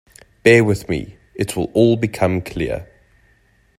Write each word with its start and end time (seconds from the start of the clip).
Bear 0.41 0.63
with 0.63 0.89
me; 0.89 1.17
it 1.35 1.55
will 1.55 1.69
all 1.75 1.95
become 1.95 2.41
clear. 2.41 2.87